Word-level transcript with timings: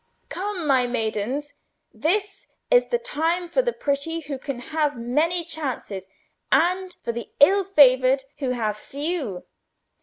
"Come, 0.29 0.65
my 0.65 0.87
maidens! 0.87 1.53
This 1.93 2.47
is 2.71 2.87
the 2.87 2.97
time 2.97 3.47
for 3.47 3.61
the 3.61 3.71
pretty 3.71 4.21
who 4.21 4.39
can 4.39 4.57
have 4.73 4.97
many 4.97 5.43
chances, 5.43 6.07
and 6.51 6.95
for 7.03 7.11
the 7.11 7.29
ill 7.39 7.63
favoured 7.63 8.23
who 8.39 8.49
have 8.49 8.75
few. 8.77 9.43